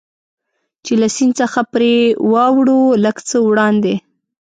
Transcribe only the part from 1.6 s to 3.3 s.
پرې واوړو، لږ